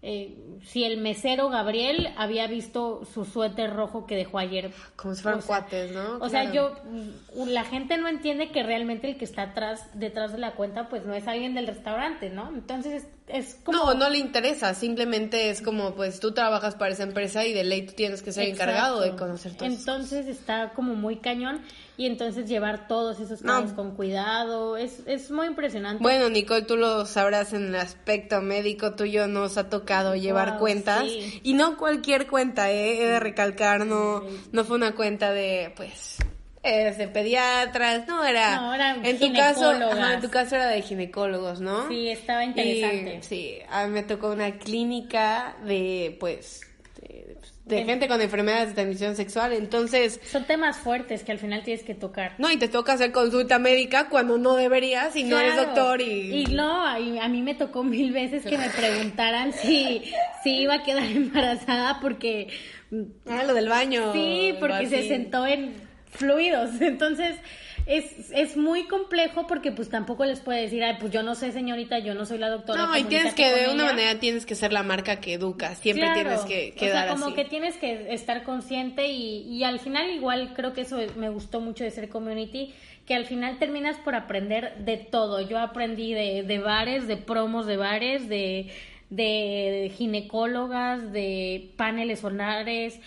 eh, 0.01 0.38
si 0.63 0.86
el 0.86 0.98
mesero 0.98 1.50
Gabriel 1.50 2.13
había 2.15 2.48
visto 2.48 3.03
su 3.03 3.25
suéter 3.25 3.74
rojo 3.74 4.05
que 4.05 4.15
dejó 4.15 4.39
ayer. 4.39 4.72
Como 4.96 5.13
si 5.13 5.22
fueran 5.22 5.41
cuates, 5.41 5.91
¿no? 5.91 6.19
O 6.19 6.29
sea, 6.29 6.53
yo, 6.53 6.74
mm, 6.86 7.50
la 7.50 7.65
gente 7.65 7.98
no 7.98 8.08
entiende 8.08 8.50
que 8.50 8.63
realmente 8.63 9.10
el 9.10 9.17
que 9.17 9.25
está 9.25 9.41
atrás, 9.43 9.89
detrás 9.93 10.31
de 10.31 10.38
la 10.38 10.53
cuenta, 10.53 10.88
pues 10.88 11.05
no 11.05 11.13
es 11.13 11.27
alguien 11.27 11.53
del 11.53 11.67
restaurante, 11.67 12.29
¿no? 12.29 12.48
Entonces 12.48 13.08
es, 13.29 13.55
como... 13.63 13.77
No, 13.77 13.93
no 13.93 14.09
le 14.09 14.17
interesa, 14.17 14.74
simplemente 14.74 15.50
es 15.50 15.62
como, 15.62 15.93
pues 15.93 16.19
tú 16.19 16.33
trabajas 16.33 16.75
para 16.75 16.93
esa 16.93 17.03
empresa 17.03 17.45
y 17.45 17.53
de 17.53 17.63
ley 17.63 17.83
tú 17.83 17.93
tienes 17.93 18.21
que 18.21 18.31
ser 18.31 18.50
encargado 18.50 19.01
de 19.01 19.15
conocer 19.15 19.55
todo 19.55 19.67
Entonces 19.67 20.27
está 20.27 20.74
como 20.74 20.95
muy 20.95 21.17
cañón 21.17 21.62
y 21.95 22.05
entonces 22.05 22.48
llevar 22.50 22.88
todos 22.88 23.19
esos 23.19 23.41
cambios 23.41 23.74
con 23.74 23.95
cuidado. 23.95 24.77
Es, 24.77 25.03
es 25.05 25.31
muy 25.31 25.48
impresionante. 25.48 26.01
Bueno, 26.01 26.29
Nicole, 26.29 26.63
tú 26.63 26.77
lo 26.77 27.05
sabrás 27.05 27.53
en 27.53 27.67
el 27.67 27.75
aspecto 27.75 28.41
médico, 28.41 28.95
tuyo 28.95 29.27
nos 29.27 29.57
ha 29.57 29.69
tocado 29.69 30.15
llevar 30.15 30.57
cuentas 30.57 31.05
y 31.43 31.53
no 31.53 31.77
cualquier 31.77 32.27
cuenta, 32.27 32.71
¿eh? 32.71 33.03
he 33.03 33.07
de 33.07 33.19
recalcar, 33.19 33.86
no, 33.86 34.24
no 34.51 34.63
fue 34.63 34.77
una 34.77 34.95
cuenta 34.95 35.31
de, 35.31 35.74
pues, 35.75 36.17
de 36.63 37.07
pediatras, 37.07 38.07
no 38.07 38.23
era. 38.23 38.57
No, 38.57 38.73
era 38.73 38.95
en 39.03 39.17
tu 39.17 39.33
caso, 39.33 39.73
en 39.73 40.21
tu 40.21 40.29
caso 40.29 40.55
era 40.55 40.67
de 40.67 40.81
ginecólogos, 40.81 41.61
¿no? 41.61 41.87
Sí, 41.87 42.09
estaba 42.09 42.43
interesante. 42.43 43.19
sí, 43.21 43.59
a 43.69 43.85
mí 43.85 43.93
me 43.93 44.03
tocó 44.03 44.31
una 44.31 44.57
clínica 44.57 45.55
de, 45.63 46.17
pues, 46.19 46.61
de, 47.65 47.85
gente 47.85 48.07
con 48.07 48.19
enfermedades 48.19 48.69
de 48.69 48.75
transmisión 48.75 49.15
sexual, 49.15 49.53
entonces... 49.53 50.19
Son 50.25 50.43
temas 50.45 50.77
fuertes 50.77 51.23
que 51.23 51.31
al 51.31 51.37
final 51.37 51.63
tienes 51.63 51.83
que 51.83 51.93
tocar. 51.93 52.33
No, 52.39 52.51
y 52.51 52.57
te 52.57 52.67
toca 52.67 52.93
hacer 52.93 53.11
consulta 53.11 53.59
médica 53.59 54.09
cuando 54.09 54.37
no 54.37 54.55
deberías 54.55 55.15
y 55.15 55.23
no 55.23 55.39
eres 55.39 55.55
doctor 55.55 56.01
y... 56.01 56.41
Y 56.41 56.45
no, 56.47 56.85
a, 56.85 56.95
a 56.95 57.27
mí 57.29 57.41
me 57.41 57.55
tocó 57.55 57.83
mil 57.83 58.11
veces 58.11 58.43
que 58.43 58.57
me 58.57 58.69
preguntaran 58.77 59.53
si, 59.53 60.03
si 60.43 60.61
iba 60.61 60.75
a 60.75 60.83
quedar 60.83 61.03
embarazada 61.11 61.99
porque... 62.01 62.47
Ah, 63.29 63.43
lo 63.43 63.53
del 63.53 63.69
baño. 63.69 64.13
Sí, 64.13 64.55
porque 64.59 64.87
se 64.87 65.07
sentó 65.07 65.45
en 65.45 65.88
fluidos, 66.09 66.69
entonces 66.81 67.37
es, 67.85 68.29
es 68.31 68.55
muy 68.55 68.85
complejo 68.87 69.47
porque 69.47 69.71
pues 69.71 69.89
tampoco 69.89 70.25
les 70.25 70.41
puede 70.41 70.61
decir, 70.61 70.83
ay, 70.83 70.97
pues 70.99 71.11
yo 71.11 71.23
no 71.23 71.33
sé 71.33 71.51
señorita, 71.51 71.99
yo 71.99 72.13
no 72.13 72.25
soy 72.25 72.37
la 72.37 72.49
doctora. 72.49 72.85
No, 72.85 72.97
y 72.97 73.03
tienes 73.05 73.33
que, 73.33 73.49
de 73.49 73.73
una 73.73 73.85
manera 73.85 74.19
tienes 74.19 74.45
que 74.45 74.55
ser 74.55 74.71
la 74.71 74.83
marca 74.83 75.19
que 75.19 75.33
educa, 75.33 75.75
siempre 75.75 76.11
tienes 76.13 76.41
que 76.41 76.73
quedar 76.73 77.09
o 77.09 77.17
sea, 77.17 77.19
como 77.19 77.35
que 77.35 77.45
tienes 77.45 77.77
que 77.77 78.13
estar 78.13 78.43
consciente 78.43 79.07
y, 79.07 79.41
y 79.41 79.63
al 79.63 79.79
final 79.79 80.09
igual 80.11 80.53
creo 80.55 80.73
que 80.73 80.81
eso 80.81 80.99
me 81.15 81.29
gustó 81.29 81.61
mucho 81.61 81.83
de 81.83 81.91
ser 81.91 82.09
community, 82.09 82.73
que 83.09 83.15
al 83.15 83.25
final 83.25 83.57
terminas 83.57 83.97
por 83.97 84.13
aprender 84.13 84.75
de 84.85 84.97
todo. 84.97 85.41
Yo 85.41 85.57
aprendí 85.57 86.13
de, 86.13 86.43
de 86.43 86.59
bares, 86.59 87.07
de 87.07 87.17
promos 87.17 87.65
de 87.65 87.75
bares, 87.75 88.29
de, 88.29 88.71
de 89.09 89.91
ginecólogas, 89.95 91.11
de 91.11 91.71
paneles 91.75 92.19
solares, 92.19 92.99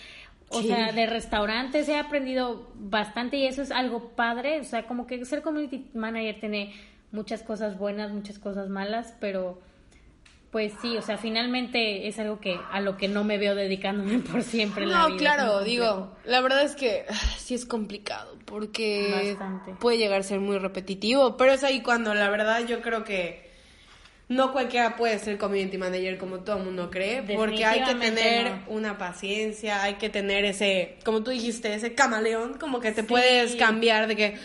o 0.53 0.61
sea, 0.61 0.91
de 0.91 1.05
restaurantes 1.05 1.87
he 1.89 1.97
aprendido 1.97 2.71
bastante 2.75 3.37
y 3.37 3.45
eso 3.45 3.61
es 3.61 3.71
algo 3.71 4.09
padre. 4.15 4.59
O 4.59 4.63
sea, 4.63 4.85
como 4.85 5.07
que 5.07 5.23
ser 5.25 5.41
community 5.41 5.89
manager 5.93 6.39
tiene 6.39 6.73
muchas 7.11 7.43
cosas 7.43 7.77
buenas, 7.77 8.11
muchas 8.11 8.39
cosas 8.39 8.69
malas, 8.69 9.13
pero 9.19 9.61
pues 10.53 10.71
sí, 10.83 10.95
o 10.97 11.01
sea, 11.01 11.17
finalmente 11.17 12.07
es 12.07 12.19
algo 12.19 12.39
que 12.39 12.59
a 12.71 12.79
lo 12.79 12.95
que 12.95 13.07
no 13.07 13.23
me 13.23 13.39
veo 13.39 13.55
dedicándome 13.55 14.19
por 14.31 14.43
siempre. 14.43 14.83
En 14.83 14.91
no, 14.91 14.97
la 14.97 15.07
vida. 15.07 15.17
claro, 15.17 15.63
digo, 15.63 16.15
la 16.25 16.41
verdad 16.41 16.63
es 16.63 16.75
que 16.75 17.05
ah, 17.09 17.13
sí 17.37 17.55
es 17.55 17.65
complicado 17.65 18.37
porque 18.45 19.35
puede 19.79 19.97
llegar 19.97 20.19
a 20.19 20.23
ser 20.23 20.39
muy 20.39 20.59
repetitivo, 20.59 21.37
pero 21.37 21.53
es 21.53 21.63
ahí 21.63 21.81
cuando 21.81 22.13
la 22.13 22.29
verdad 22.29 22.67
yo 22.67 22.81
creo 22.81 23.03
que 23.03 23.42
no 24.29 24.51
cualquiera 24.51 24.95
puede 24.95 25.19
ser 25.19 25.37
community 25.37 25.77
manager 25.77 26.17
como 26.17 26.39
todo 26.39 26.57
el 26.57 26.63
mundo 26.63 26.89
cree, 26.89 27.21
porque 27.35 27.65
hay 27.65 27.83
que 27.83 27.95
tener 27.95 28.51
una 28.67 28.97
paciencia, 28.97 29.83
hay 29.83 29.95
que 29.95 30.09
tener 30.09 30.45
ese, 30.45 30.97
como 31.03 31.23
tú 31.23 31.31
dijiste, 31.31 31.73
ese 31.73 31.93
camaleón, 31.93 32.57
como 32.57 32.79
que 32.79 32.91
te 32.91 33.03
puedes 33.03 33.55
cambiar 33.55 34.07
de 34.07 34.15
que, 34.15 34.37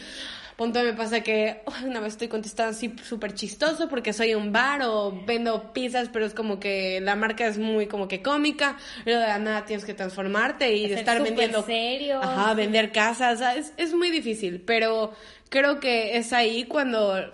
punto 0.57 0.83
me 0.83 0.93
pasa 0.93 1.21
que 1.21 1.63
una 1.87 2.01
vez 2.01 2.15
estoy 2.15 2.27
contestando 2.27 2.73
así 2.73 2.93
súper 3.05 3.33
chistoso 3.35 3.89
porque 3.89 4.13
soy 4.13 4.35
un 4.35 4.53
bar 4.53 4.83
o 4.83 5.23
vendo 5.25 5.73
pizzas, 5.73 6.09
pero 6.13 6.27
es 6.27 6.35
como 6.35 6.59
que 6.59 7.01
la 7.01 7.15
marca 7.15 7.47
es 7.47 7.59
muy 7.59 7.87
como 7.87 8.09
que 8.09 8.21
cómica, 8.23 8.77
pero 9.05 9.21
de 9.21 9.27
nada 9.39 9.65
tienes 9.65 9.85
que 9.85 9.95
transformarte 9.95 10.75
y 10.75 10.89
de 10.89 10.97
estar 10.97 11.23
vendiendo... 11.23 11.63
serio. 11.63 12.21
Ajá, 12.21 12.55
vender 12.55 12.91
casas, 12.91 13.41
es, 13.57 13.73
es 13.77 13.95
muy 13.95 14.11
difícil, 14.11 14.61
pero 14.61 15.13
creo 15.49 15.79
que 15.79 16.17
es 16.17 16.33
ahí 16.33 16.65
cuando 16.65 17.33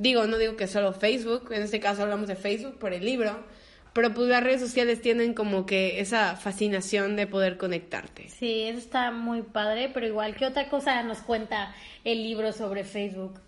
digo, 0.00 0.26
no 0.26 0.38
digo 0.38 0.56
que 0.56 0.66
solo 0.66 0.92
Facebook, 0.92 1.52
en 1.52 1.62
este 1.62 1.78
caso 1.78 2.02
hablamos 2.02 2.26
de 2.26 2.34
Facebook 2.34 2.78
por 2.78 2.92
el 2.92 3.04
libro, 3.04 3.44
pero 3.92 4.12
pues 4.14 4.28
las 4.28 4.42
redes 4.42 4.60
sociales 4.60 5.00
tienen 5.00 5.34
como 5.34 5.66
que 5.66 6.00
esa 6.00 6.36
fascinación 6.36 7.16
de 7.16 7.26
poder 7.26 7.56
conectarte. 7.56 8.28
Sí, 8.28 8.62
eso 8.62 8.78
está 8.78 9.10
muy 9.10 9.42
padre, 9.42 9.90
pero 9.92 10.06
igual, 10.06 10.34
¿qué 10.36 10.46
otra 10.46 10.68
cosa 10.68 11.02
nos 11.02 11.18
cuenta 11.18 11.74
el 12.04 12.22
libro 12.22 12.52
sobre 12.52 12.84
Facebook? 12.84 13.40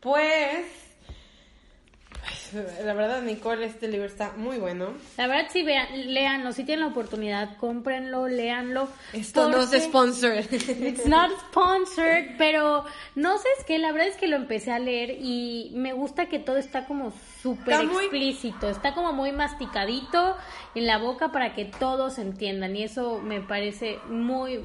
Pues 0.00 0.89
la 2.84 2.94
verdad, 2.94 3.22
Nicole, 3.22 3.66
este 3.66 3.88
libro 3.88 4.06
está 4.06 4.32
muy 4.36 4.58
bueno. 4.58 4.94
La 5.16 5.26
verdad, 5.26 5.48
sí, 5.50 5.62
vean, 5.62 6.12
léanlo. 6.12 6.52
Si 6.52 6.64
tienen 6.64 6.84
la 6.86 6.90
oportunidad, 6.90 7.56
cómprenlo, 7.56 8.28
léanlo. 8.28 8.88
Esto 9.12 9.48
no 9.48 9.62
es 9.62 9.70
sponsored. 9.82 10.46
It's 10.52 11.06
not 11.06 11.30
sponsored, 11.48 12.36
pero 12.38 12.84
no 13.14 13.38
sé, 13.38 13.48
es 13.58 13.64
que 13.64 13.78
la 13.78 13.92
verdad 13.92 14.08
es 14.08 14.16
que 14.16 14.28
lo 14.28 14.36
empecé 14.36 14.72
a 14.72 14.78
leer 14.78 15.16
y 15.20 15.72
me 15.74 15.92
gusta 15.92 16.26
que 16.26 16.38
todo 16.38 16.56
está 16.56 16.86
como 16.86 17.12
súper 17.42 17.82
explícito. 17.82 18.68
Está 18.68 18.94
como 18.94 19.12
muy 19.12 19.32
masticadito 19.32 20.36
en 20.74 20.86
la 20.86 20.98
boca 20.98 21.32
para 21.32 21.54
que 21.54 21.64
todos 21.64 22.18
entiendan. 22.18 22.76
Y 22.76 22.84
eso 22.84 23.20
me 23.20 23.40
parece 23.40 23.98
muy, 24.08 24.60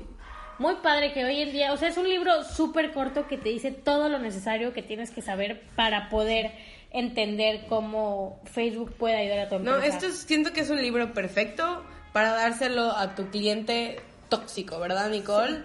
muy 0.57 0.75
padre 0.75 1.13
que 1.13 1.25
hoy 1.25 1.41
en 1.41 1.51
día, 1.51 1.73
o 1.73 1.77
sea, 1.77 1.89
es 1.89 1.97
un 1.97 2.07
libro 2.07 2.43
súper 2.43 2.93
corto 2.93 3.27
que 3.27 3.37
te 3.37 3.49
dice 3.49 3.71
todo 3.71 4.09
lo 4.09 4.19
necesario 4.19 4.73
que 4.73 4.81
tienes 4.81 5.11
que 5.11 5.21
saber 5.21 5.61
para 5.75 6.09
poder 6.09 6.51
entender 6.95 7.65
cómo 7.67 8.41
Facebook 8.45 8.93
puede 8.93 9.17
ayudar 9.17 9.39
a 9.39 9.49
tu 9.49 9.55
empresa. 9.55 9.77
No, 9.77 9.83
esto 9.83 10.11
siento 10.11 10.53
que 10.53 10.61
es 10.61 10.69
un 10.69 10.81
libro 10.81 11.13
perfecto 11.13 11.83
para 12.13 12.31
dárselo 12.31 12.95
a 12.95 13.13
tu 13.13 13.29
cliente 13.29 13.99
tóxico, 14.29 14.79
¿verdad, 14.79 15.09
Nicole? 15.09 15.61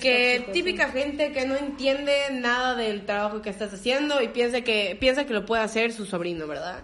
que 0.00 0.46
típica 0.52 0.90
gente 0.90 1.32
que 1.32 1.46
no 1.46 1.56
entiende 1.56 2.12
nada 2.32 2.74
del 2.74 3.06
trabajo 3.06 3.40
que 3.40 3.50
estás 3.50 3.72
haciendo 3.72 4.20
y 4.20 4.28
piensa 4.28 4.60
que 4.62 4.96
piensa 4.98 5.24
que 5.24 5.32
lo 5.32 5.46
puede 5.46 5.62
hacer 5.62 5.92
su 5.92 6.04
sobrino, 6.04 6.46
¿verdad? 6.46 6.80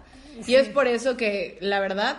Y 0.47 0.55
es 0.55 0.69
por 0.69 0.87
eso 0.87 1.17
que 1.17 1.59
la 1.61 1.81
verdad 1.81 2.17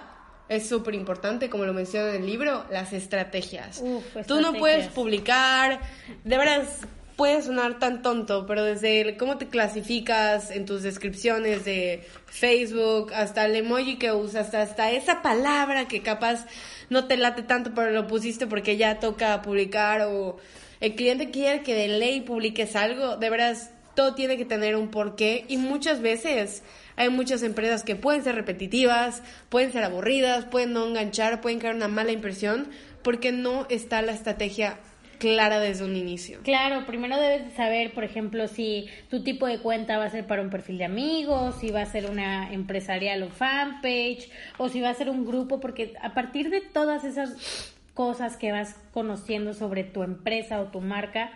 es 0.49 0.67
súper 0.67 0.93
importante, 0.93 1.49
como 1.49 1.65
lo 1.65 1.73
menciona 1.73 2.09
en 2.09 2.15
el 2.15 2.25
libro, 2.25 2.65
las 2.69 2.93
estrategias. 2.93 3.81
Tú 4.27 4.41
no 4.41 4.53
puedes 4.53 4.87
publicar, 4.87 5.79
de 6.23 6.37
veras, 6.37 6.81
puede 7.15 7.41
sonar 7.41 7.79
tan 7.79 8.01
tonto, 8.01 8.45
pero 8.45 8.63
desde 8.63 9.17
cómo 9.17 9.37
te 9.37 9.47
clasificas 9.47 10.51
en 10.51 10.65
tus 10.65 10.83
descripciones 10.83 11.65
de 11.65 12.03
Facebook, 12.25 13.13
hasta 13.13 13.45
el 13.45 13.55
emoji 13.55 13.97
que 13.97 14.11
usas, 14.11 14.53
hasta, 14.53 14.91
esa 14.91 15.21
palabra 15.21 15.87
que 15.87 16.01
capaz 16.01 16.45
no 16.89 17.05
te 17.05 17.17
late 17.17 17.43
tanto, 17.43 17.71
pero 17.75 17.91
lo 17.91 18.07
pusiste 18.07 18.47
porque 18.47 18.77
ya 18.77 18.99
toca 18.99 19.41
publicar 19.41 20.01
o 20.01 20.37
el 20.79 20.95
cliente 20.95 21.31
quiere 21.31 21.63
que 21.63 21.75
de 21.75 21.87
ley 21.87 22.21
publiques 22.21 22.75
algo, 22.75 23.15
de 23.17 23.29
veras, 23.29 23.71
todo 23.95 24.15
tiene 24.15 24.37
que 24.37 24.45
tener 24.45 24.75
un 24.75 24.89
porqué. 24.89 25.45
Y 25.47 25.57
muchas 25.57 26.01
veces 26.01 26.63
hay 26.95 27.09
muchas 27.09 27.43
empresas 27.43 27.83
que 27.83 27.95
pueden 27.95 28.23
ser 28.23 28.35
repetitivas, 28.35 29.23
pueden 29.49 29.71
ser 29.71 29.83
aburridas, 29.83 30.45
pueden 30.45 30.73
no 30.73 30.85
enganchar, 30.85 31.41
pueden 31.41 31.59
crear 31.59 31.75
una 31.75 31.87
mala 31.87 32.11
impresión 32.11 32.67
porque 33.01 33.31
no 33.31 33.65
está 33.69 34.01
la 34.01 34.11
estrategia 34.11 34.77
clara 35.23 35.61
desde 35.61 35.85
un 35.85 35.95
inicio. 35.95 36.39
Claro, 36.43 36.85
primero 36.85 37.17
debes 37.17 37.53
saber, 37.53 37.93
por 37.93 38.03
ejemplo, 38.03 38.49
si 38.49 38.89
tu 39.09 39.23
tipo 39.23 39.47
de 39.47 39.59
cuenta 39.59 39.97
va 39.97 40.03
a 40.03 40.09
ser 40.09 40.27
para 40.27 40.41
un 40.41 40.49
perfil 40.49 40.77
de 40.77 40.83
amigos, 40.83 41.55
si 41.61 41.71
va 41.71 41.81
a 41.81 41.85
ser 41.85 42.09
una 42.11 42.51
empresarial 42.51 43.23
o 43.23 43.29
fanpage, 43.29 44.29
o 44.57 44.67
si 44.67 44.81
va 44.81 44.89
a 44.89 44.93
ser 44.93 45.09
un 45.09 45.25
grupo, 45.25 45.61
porque 45.61 45.93
a 46.01 46.13
partir 46.13 46.49
de 46.49 46.59
todas 46.59 47.05
esas 47.05 47.73
cosas 47.93 48.35
que 48.35 48.51
vas 48.51 48.75
conociendo 48.91 49.53
sobre 49.53 49.85
tu 49.85 50.03
empresa 50.03 50.59
o 50.59 50.65
tu 50.65 50.81
marca, 50.81 51.31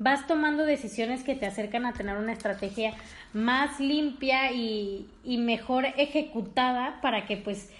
vas 0.00 0.26
tomando 0.26 0.64
decisiones 0.64 1.22
que 1.22 1.36
te 1.36 1.46
acercan 1.46 1.86
a 1.86 1.92
tener 1.92 2.16
una 2.16 2.32
estrategia 2.32 2.94
más 3.32 3.78
limpia 3.78 4.50
y, 4.50 5.06
y 5.22 5.38
mejor 5.38 5.86
ejecutada 5.96 7.00
para 7.02 7.24
que 7.24 7.36
pues 7.36 7.70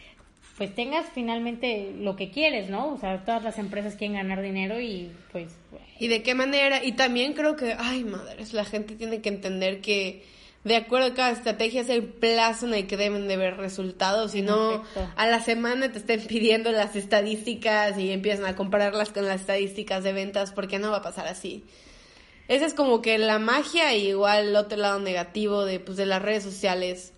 pues 0.58 0.74
tengas 0.74 1.06
finalmente 1.14 1.94
lo 2.00 2.16
que 2.16 2.30
quieres, 2.30 2.68
¿no? 2.68 2.92
O 2.92 2.98
sea, 2.98 3.24
todas 3.24 3.44
las 3.44 3.58
empresas 3.58 3.94
quieren 3.94 4.16
ganar 4.16 4.42
dinero 4.42 4.80
y 4.80 5.12
pues... 5.30 5.54
¿Y 6.00 6.08
de 6.08 6.22
qué 6.24 6.34
manera? 6.34 6.84
Y 6.84 6.92
también 6.92 7.32
creo 7.32 7.54
que, 7.54 7.76
ay, 7.78 8.02
madres, 8.02 8.52
la 8.52 8.64
gente 8.64 8.96
tiene 8.96 9.20
que 9.20 9.28
entender 9.28 9.80
que 9.80 10.24
de 10.64 10.74
acuerdo 10.74 11.06
a 11.06 11.14
cada 11.14 11.30
estrategia 11.30 11.82
es 11.82 11.88
el 11.88 12.02
plazo 12.02 12.66
en 12.66 12.74
el 12.74 12.86
que 12.88 12.96
deben 12.96 13.28
de 13.28 13.36
ver 13.36 13.56
resultados, 13.56 14.32
si 14.32 14.42
no 14.42 14.82
a 15.14 15.26
la 15.26 15.40
semana 15.40 15.92
te 15.92 15.98
estén 15.98 16.20
pidiendo 16.26 16.72
las 16.72 16.96
estadísticas 16.96 17.96
y 17.96 18.10
empiezan 18.10 18.46
a 18.46 18.56
compararlas 18.56 19.10
con 19.10 19.26
las 19.26 19.40
estadísticas 19.40 20.02
de 20.02 20.12
ventas 20.12 20.50
porque 20.50 20.80
no 20.80 20.90
va 20.90 20.98
a 20.98 21.02
pasar 21.02 21.28
así. 21.28 21.64
Esa 22.48 22.66
es 22.66 22.74
como 22.74 23.00
que 23.00 23.16
la 23.18 23.38
magia 23.38 23.94
y 23.94 24.08
igual 24.08 24.48
el 24.48 24.56
otro 24.56 24.76
lado 24.76 24.98
negativo 24.98 25.64
de, 25.64 25.78
pues, 25.78 25.96
de 25.96 26.06
las 26.06 26.20
redes 26.20 26.42
sociales 26.42 27.12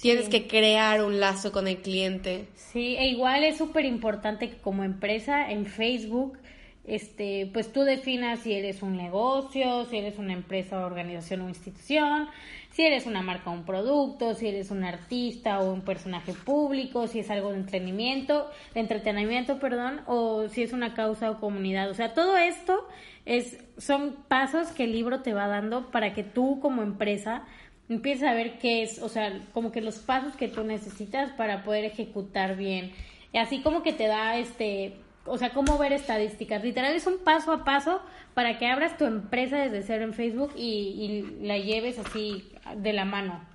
Tienes 0.00 0.28
que 0.28 0.46
crear 0.46 1.04
un 1.04 1.20
lazo 1.20 1.52
con 1.52 1.68
el 1.68 1.78
cliente. 1.78 2.48
Sí, 2.54 2.96
e 2.96 3.08
igual 3.08 3.44
es 3.44 3.58
súper 3.58 3.84
importante 3.84 4.48
que 4.48 4.56
como 4.56 4.82
empresa 4.82 5.50
en 5.50 5.66
Facebook, 5.66 6.38
este, 6.84 7.50
pues 7.52 7.72
tú 7.72 7.82
definas 7.82 8.40
si 8.40 8.54
eres 8.54 8.82
un 8.82 8.96
negocio, 8.96 9.84
si 9.84 9.98
eres 9.98 10.18
una 10.18 10.32
empresa, 10.32 10.84
organización 10.84 11.42
o 11.42 11.48
institución, 11.48 12.28
Si 12.72 12.82
eres 12.82 13.06
una 13.06 13.20
marca 13.20 13.50
o 13.50 13.52
un 13.52 13.64
producto, 13.64 14.34
si 14.34 14.46
eres 14.46 14.70
un 14.70 14.84
artista 14.84 15.58
o 15.58 15.72
un 15.72 15.82
personaje 15.82 16.32
público, 16.32 17.08
si 17.08 17.18
es 17.18 17.28
algo 17.28 17.50
de 17.50 17.58
entretenimiento, 17.58 18.48
de 18.74 18.80
entretenimiento, 18.80 19.58
perdón, 19.58 20.00
o 20.06 20.48
si 20.48 20.62
es 20.62 20.72
una 20.72 20.94
causa 20.94 21.32
o 21.32 21.40
comunidad. 21.40 21.90
O 21.90 21.94
sea, 21.94 22.14
todo 22.14 22.36
esto 22.36 22.86
es, 23.26 23.58
son 23.76 24.16
pasos 24.28 24.68
que 24.68 24.84
el 24.84 24.92
libro 24.92 25.20
te 25.20 25.34
va 25.34 25.48
dando 25.48 25.90
para 25.90 26.14
que 26.14 26.22
tú 26.22 26.60
como 26.60 26.82
empresa 26.82 27.44
empieces 27.90 28.26
a 28.26 28.32
ver 28.32 28.58
qué 28.58 28.82
es, 28.82 29.02
o 29.02 29.10
sea, 29.10 29.38
como 29.52 29.70
que 29.70 29.82
los 29.82 29.98
pasos 29.98 30.34
que 30.36 30.48
tú 30.48 30.64
necesitas 30.64 31.32
para 31.32 31.62
poder 31.62 31.84
ejecutar 31.84 32.56
bien. 32.56 32.92
Así 33.34 33.60
como 33.60 33.82
que 33.82 33.92
te 33.92 34.06
da 34.06 34.38
este 34.38 34.96
o 35.26 35.38
sea, 35.38 35.52
cómo 35.52 35.78
ver 35.78 35.92
estadísticas. 35.92 36.64
Literal 36.64 36.94
es 36.94 37.06
un 37.06 37.18
paso 37.18 37.52
a 37.52 37.64
paso 37.64 38.00
para 38.34 38.58
que 38.58 38.66
abras 38.66 38.96
tu 38.96 39.04
empresa 39.04 39.58
desde 39.58 39.82
cero 39.82 40.04
en 40.04 40.14
Facebook 40.14 40.52
y, 40.56 41.36
la 41.42 41.58
lleves 41.58 41.98
así 41.98 42.50
de 42.76 42.92
la 42.92 43.04
mano. 43.04 43.46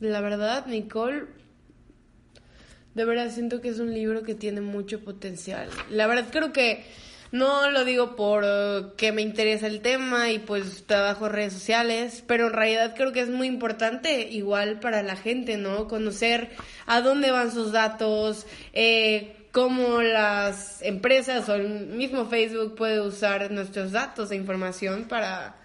La 0.00 0.20
verdad, 0.20 0.66
Nicole, 0.66 1.26
de 2.94 3.04
verdad 3.04 3.30
siento 3.30 3.60
que 3.60 3.68
es 3.68 3.78
un 3.78 3.94
libro 3.94 4.22
que 4.22 4.34
tiene 4.34 4.60
mucho 4.60 5.02
potencial. 5.02 5.68
La 5.90 6.06
verdad 6.06 6.28
creo 6.30 6.52
que 6.52 6.84
no 7.32 7.70
lo 7.70 7.84
digo 7.86 8.14
por 8.14 8.44
uh, 8.44 8.94
que 8.96 9.10
me 9.10 9.22
interesa 9.22 9.66
el 9.66 9.80
tema 9.80 10.30
y 10.30 10.38
pues 10.38 10.86
trabajo 10.86 11.30
redes 11.30 11.54
sociales, 11.54 12.22
pero 12.26 12.48
en 12.48 12.52
realidad 12.52 12.94
creo 12.94 13.12
que 13.12 13.20
es 13.20 13.30
muy 13.30 13.46
importante 13.46 14.28
igual 14.30 14.80
para 14.80 15.02
la 15.02 15.16
gente, 15.16 15.56
¿no? 15.56 15.88
Conocer 15.88 16.50
a 16.86 17.00
dónde 17.00 17.30
van 17.30 17.50
sus 17.50 17.72
datos, 17.72 18.46
eh, 18.74 19.48
cómo 19.50 20.02
las 20.02 20.82
empresas 20.82 21.48
o 21.48 21.54
el 21.54 21.86
mismo 21.86 22.26
Facebook 22.26 22.74
puede 22.74 23.00
usar 23.00 23.50
nuestros 23.50 23.92
datos 23.92 24.30
e 24.30 24.36
información 24.36 25.06
para... 25.08 25.56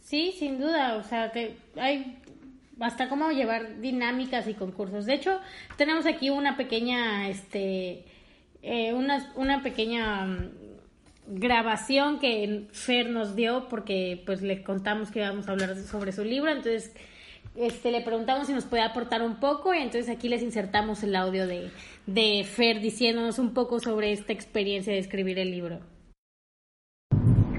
Sí, 0.00 0.34
sin 0.38 0.60
duda, 0.60 0.96
o 0.96 1.02
sea, 1.02 1.32
que 1.32 1.56
hay 1.76 2.20
hasta 2.78 3.08
cómo 3.08 3.30
llevar 3.30 3.80
dinámicas 3.80 4.46
y 4.46 4.54
concursos. 4.54 5.06
De 5.06 5.14
hecho, 5.14 5.40
tenemos 5.76 6.06
aquí 6.06 6.30
una 6.30 6.56
pequeña, 6.56 7.28
este, 7.28 8.04
eh, 8.62 8.92
una, 8.94 9.32
una 9.36 9.62
pequeña 9.62 10.26
grabación 11.30 12.18
que 12.18 12.66
Fer 12.72 13.10
nos 13.10 13.36
dio 13.36 13.68
porque 13.68 14.22
pues 14.26 14.42
le 14.42 14.62
contamos 14.62 15.10
que 15.10 15.20
íbamos 15.20 15.48
a 15.48 15.52
hablar 15.52 15.76
sobre 15.76 16.12
su 16.12 16.24
libro, 16.24 16.50
entonces 16.50 16.92
este 17.56 17.90
le 17.90 18.02
preguntamos 18.02 18.46
si 18.46 18.52
nos 18.52 18.64
puede 18.64 18.82
aportar 18.82 19.22
un 19.22 19.40
poco 19.40 19.74
y 19.74 19.78
entonces 19.78 20.08
aquí 20.08 20.28
les 20.28 20.42
insertamos 20.42 21.02
el 21.02 21.16
audio 21.16 21.46
de, 21.46 21.70
de 22.06 22.44
Fer 22.44 22.80
diciéndonos 22.80 23.38
un 23.38 23.54
poco 23.54 23.80
sobre 23.80 24.12
esta 24.12 24.32
experiencia 24.32 24.92
de 24.92 24.98
escribir 24.98 25.38
el 25.38 25.50
libro. 25.50 25.80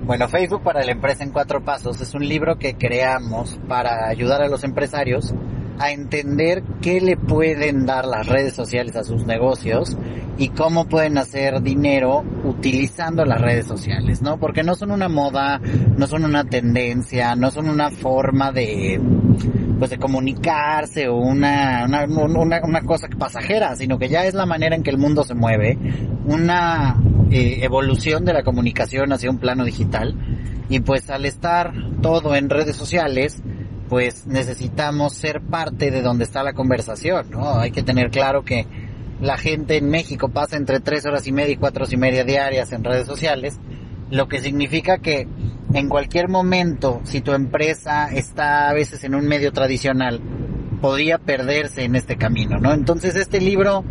Bueno, 0.03 0.27
Facebook 0.27 0.63
para 0.63 0.83
la 0.83 0.91
empresa 0.91 1.23
en 1.23 1.31
cuatro 1.31 1.63
pasos 1.63 2.01
es 2.01 2.13
un 2.13 2.27
libro 2.27 2.57
que 2.57 2.75
creamos 2.75 3.59
para 3.67 4.09
ayudar 4.09 4.41
a 4.41 4.49
los 4.49 4.63
empresarios 4.63 5.33
a 5.79 5.91
entender 5.91 6.63
qué 6.81 7.01
le 7.01 7.17
pueden 7.17 7.85
dar 7.85 8.05
las 8.05 8.27
redes 8.27 8.53
sociales 8.53 8.95
a 8.95 9.03
sus 9.03 9.25
negocios 9.25 9.97
y 10.37 10.49
cómo 10.49 10.85
pueden 10.85 11.17
hacer 11.17 11.61
dinero 11.61 12.23
utilizando 12.43 13.25
las 13.25 13.41
redes 13.41 13.65
sociales, 13.65 14.21
¿no? 14.21 14.37
Porque 14.37 14.63
no 14.63 14.75
son 14.75 14.91
una 14.91 15.09
moda, 15.09 15.59
no 15.97 16.07
son 16.07 16.25
una 16.25 16.43
tendencia, 16.43 17.35
no 17.35 17.51
son 17.51 17.69
una 17.69 17.91
forma 17.91 18.51
de 18.51 18.99
pues 19.77 19.89
de 19.89 19.97
comunicarse 19.97 21.07
o 21.07 21.15
una, 21.15 21.85
una, 21.87 22.05
una, 22.05 22.61
una 22.63 22.81
cosa 22.81 23.07
pasajera, 23.17 23.75
sino 23.75 23.97
que 23.97 24.09
ya 24.09 24.25
es 24.25 24.35
la 24.35 24.45
manera 24.45 24.75
en 24.75 24.83
que 24.83 24.91
el 24.91 24.99
mundo 24.99 25.23
se 25.23 25.33
mueve, 25.33 25.75
una 26.25 27.01
eh, 27.31 27.59
evolución 27.63 28.23
de 28.23 28.33
la 28.33 28.43
comunicación 28.43 29.11
hacia 29.11 29.31
un 29.31 29.39
plano 29.39 29.65
digital 29.65 30.15
y 30.69 30.81
pues 30.81 31.09
al 31.09 31.25
estar 31.25 31.73
todo 32.01 32.35
en 32.35 32.49
redes 32.49 32.75
sociales, 32.75 33.41
pues 33.91 34.25
necesitamos 34.25 35.15
ser 35.15 35.41
parte 35.41 35.91
de 35.91 36.01
donde 36.01 36.23
está 36.23 36.43
la 36.43 36.53
conversación, 36.53 37.29
¿no? 37.29 37.59
Hay 37.59 37.71
que 37.71 37.83
tener 37.83 38.09
claro 38.09 38.45
que 38.45 38.65
la 39.19 39.37
gente 39.37 39.75
en 39.75 39.89
México 39.89 40.29
pasa 40.29 40.55
entre 40.55 40.79
tres 40.79 41.05
horas 41.05 41.27
y 41.27 41.33
media 41.33 41.51
y 41.51 41.57
cuatro 41.57 41.83
horas 41.83 41.91
y 41.91 41.97
media 41.97 42.23
diarias 42.23 42.71
en 42.71 42.85
redes 42.85 43.05
sociales, 43.05 43.59
lo 44.09 44.29
que 44.29 44.39
significa 44.39 44.99
que 44.99 45.27
en 45.73 45.89
cualquier 45.89 46.29
momento, 46.29 47.01
si 47.03 47.19
tu 47.19 47.33
empresa 47.33 48.07
está 48.13 48.69
a 48.69 48.73
veces 48.73 49.03
en 49.03 49.13
un 49.13 49.27
medio 49.27 49.51
tradicional, 49.51 50.21
podría 50.79 51.17
perderse 51.17 51.83
en 51.83 51.97
este 51.97 52.15
camino, 52.15 52.59
¿no? 52.59 52.71
Entonces 52.71 53.17
este 53.17 53.41
libro 53.41 53.83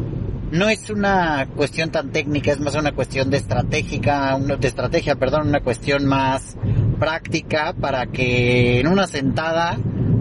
no 0.50 0.70
es 0.70 0.88
una 0.88 1.46
cuestión 1.54 1.90
tan 1.90 2.10
técnica, 2.10 2.52
es 2.52 2.58
más 2.58 2.74
una 2.74 2.92
cuestión 2.92 3.28
de 3.28 3.36
estratégica, 3.36 4.38
de 4.38 4.66
estrategia, 4.66 5.16
perdón, 5.16 5.48
una 5.48 5.60
cuestión 5.60 6.06
más 6.06 6.56
práctica 6.98 7.74
para 7.78 8.06
que 8.06 8.80
en 8.80 8.86
una 8.86 9.06
sentada 9.06 9.78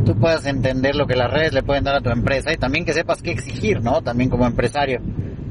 tú 0.09 0.19
puedas 0.19 0.47
entender 0.47 0.95
lo 0.95 1.05
que 1.05 1.15
las 1.15 1.29
redes 1.29 1.53
le 1.53 1.61
pueden 1.61 1.83
dar 1.83 1.95
a 1.95 2.01
tu 2.01 2.09
empresa 2.09 2.51
y 2.51 2.57
también 2.57 2.83
que 2.83 2.93
sepas 2.93 3.21
qué 3.21 3.29
exigir, 3.29 3.83
¿no? 3.83 4.01
También 4.01 4.31
como 4.31 4.47
empresario. 4.47 5.01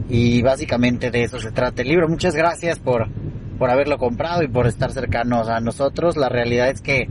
Y 0.09 0.43
básicamente 0.43 1.13
de 1.13 1.23
eso 1.23 1.39
se 1.39 1.53
trata 1.53 1.83
el 1.83 1.87
libro. 1.87 2.09
Muchas 2.09 2.35
gracias 2.35 2.81
por, 2.81 3.07
por 3.57 3.71
haberlo 3.71 3.99
comprado 3.99 4.43
y 4.43 4.49
por 4.49 4.67
estar 4.67 4.91
cercanos 4.91 5.49
a 5.49 5.61
nosotros. 5.61 6.17
La 6.17 6.29
realidad 6.29 6.71
es 6.71 6.81
que 6.81 7.09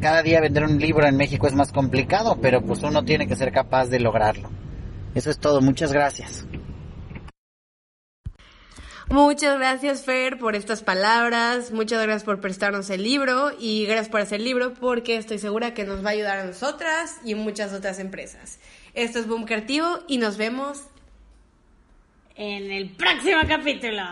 cada 0.00 0.24
día 0.24 0.40
vender 0.40 0.64
un 0.64 0.80
libro 0.80 1.06
en 1.06 1.16
México 1.16 1.46
es 1.46 1.54
más 1.54 1.70
complicado, 1.70 2.38
pero 2.42 2.62
pues 2.62 2.82
uno 2.82 3.04
tiene 3.04 3.28
que 3.28 3.36
ser 3.36 3.52
capaz 3.52 3.86
de 3.86 4.00
lograrlo. 4.00 4.50
Eso 5.14 5.30
es 5.30 5.38
todo. 5.38 5.60
Muchas 5.60 5.92
gracias. 5.92 6.44
Muchas 9.08 9.58
gracias, 9.58 10.04
Fer, 10.04 10.38
por 10.38 10.54
estas 10.54 10.82
palabras. 10.82 11.70
Muchas 11.72 12.02
gracias 12.02 12.24
por 12.24 12.40
prestarnos 12.40 12.88
el 12.90 13.02
libro 13.02 13.50
y 13.58 13.84
gracias 13.86 14.08
por 14.08 14.20
hacer 14.20 14.40
el 14.40 14.44
libro 14.44 14.74
porque 14.74 15.16
estoy 15.16 15.38
segura 15.38 15.74
que 15.74 15.84
nos 15.84 16.04
va 16.04 16.10
a 16.10 16.12
ayudar 16.12 16.38
a 16.38 16.44
nosotras 16.44 17.18
y 17.24 17.34
muchas 17.34 17.72
otras 17.72 17.98
empresas. 17.98 18.58
Esto 18.94 19.18
es 19.18 19.26
Boom 19.26 19.44
Creativo 19.44 20.00
y 20.08 20.18
nos 20.18 20.36
vemos 20.36 20.82
en 22.36 22.70
el 22.70 22.90
próximo 22.90 23.40
capítulo. 23.46 24.02